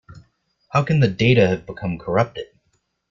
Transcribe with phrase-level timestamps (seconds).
[0.69, 2.47] How can the data have become corrupted?